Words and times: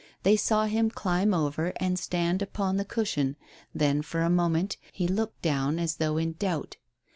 They 0.23 0.35
saw 0.35 0.65
him 0.65 0.89
climb 0.89 1.31
over 1.31 1.73
and 1.75 1.99
stand 1.99 2.41
upon 2.41 2.77
the 2.77 2.85
cushion, 2.85 3.35
then, 3.71 4.01
for 4.01 4.21
a 4.23 4.31
moment, 4.31 4.77
he 4.91 5.07
looked 5.07 5.43
down 5.43 5.77
as 5.77 5.97
though 5.97 6.17
in 6.17 6.33
doubt. 6.39 6.77